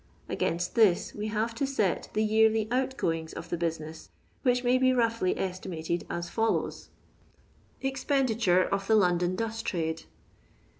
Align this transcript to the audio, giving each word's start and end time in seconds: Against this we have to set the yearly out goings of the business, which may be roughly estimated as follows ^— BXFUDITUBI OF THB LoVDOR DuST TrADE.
Against 0.27 0.73
this 0.73 1.13
we 1.13 1.27
have 1.27 1.53
to 1.53 1.67
set 1.67 2.09
the 2.13 2.23
yearly 2.23 2.67
out 2.71 2.97
goings 2.97 3.33
of 3.33 3.49
the 3.49 3.55
business, 3.57 4.09
which 4.41 4.63
may 4.63 4.79
be 4.79 4.93
roughly 4.93 5.37
estimated 5.37 6.07
as 6.09 6.27
follows 6.27 6.89
^— 7.83 7.87
BXFUDITUBI 7.87 8.31
OF 8.71 8.87
THB 8.87 8.97
LoVDOR 8.97 9.27
DuST 9.35 9.63
TrADE. 9.63 10.03